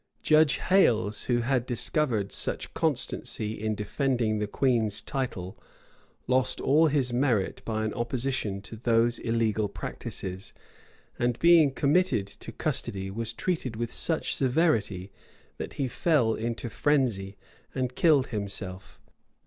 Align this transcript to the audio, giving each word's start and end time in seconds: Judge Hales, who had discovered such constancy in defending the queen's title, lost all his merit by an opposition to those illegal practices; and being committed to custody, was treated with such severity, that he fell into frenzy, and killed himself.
Judge 0.23 0.53
Hales, 0.53 1.25
who 1.25 1.41
had 1.41 1.67
discovered 1.67 2.31
such 2.31 2.73
constancy 2.73 3.61
in 3.63 3.75
defending 3.75 4.39
the 4.39 4.47
queen's 4.47 4.99
title, 4.99 5.59
lost 6.25 6.59
all 6.59 6.87
his 6.87 7.13
merit 7.13 7.61
by 7.65 7.85
an 7.85 7.93
opposition 7.93 8.61
to 8.63 8.75
those 8.75 9.19
illegal 9.19 9.69
practices; 9.69 10.53
and 11.19 11.37
being 11.37 11.69
committed 11.71 12.25
to 12.25 12.51
custody, 12.51 13.11
was 13.11 13.31
treated 13.31 13.75
with 13.75 13.93
such 13.93 14.35
severity, 14.35 15.11
that 15.59 15.73
he 15.73 15.87
fell 15.87 16.33
into 16.33 16.67
frenzy, 16.67 17.37
and 17.75 17.93
killed 17.95 18.25
himself. 18.29 18.99